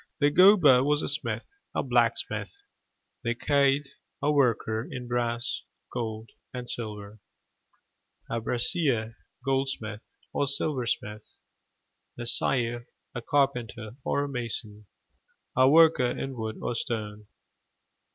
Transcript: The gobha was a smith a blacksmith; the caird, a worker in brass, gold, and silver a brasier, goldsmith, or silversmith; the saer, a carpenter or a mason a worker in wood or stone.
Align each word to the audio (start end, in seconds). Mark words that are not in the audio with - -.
The 0.19 0.31
gobha 0.31 0.83
was 0.83 1.03
a 1.03 1.07
smith 1.07 1.45
a 1.75 1.83
blacksmith; 1.83 2.63
the 3.23 3.35
caird, 3.35 3.87
a 4.19 4.31
worker 4.31 4.83
in 4.89 5.07
brass, 5.07 5.61
gold, 5.93 6.31
and 6.51 6.67
silver 6.67 7.19
a 8.27 8.41
brasier, 8.41 9.13
goldsmith, 9.45 10.03
or 10.33 10.47
silversmith; 10.47 11.39
the 12.17 12.25
saer, 12.25 12.87
a 13.13 13.21
carpenter 13.21 13.91
or 14.03 14.23
a 14.23 14.27
mason 14.27 14.87
a 15.55 15.69
worker 15.69 16.09
in 16.09 16.35
wood 16.35 16.57
or 16.63 16.73
stone. 16.73 17.27